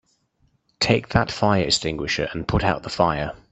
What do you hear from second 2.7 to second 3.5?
the fire!